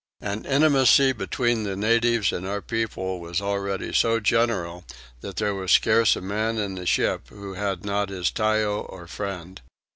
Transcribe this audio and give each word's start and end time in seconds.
An 0.21 0.45
intimacy 0.45 1.13
between 1.13 1.61
the 1.61 1.75
natives 1.75 2.31
and 2.33 2.43
our 2.47 2.59
people 2.63 3.19
was 3.19 3.39
already 3.39 3.93
so 3.93 4.19
general 4.19 4.83
that 5.19 5.35
there 5.35 5.53
was 5.53 5.71
scarce 5.71 6.15
a 6.15 6.21
man 6.21 6.57
in 6.57 6.73
the 6.73 6.87
ship 6.87 7.27
who 7.29 7.53
had 7.53 7.85
not 7.85 8.09
his 8.09 8.31
tyo 8.31 8.79
or 8.89 9.05
friend. 9.05 9.61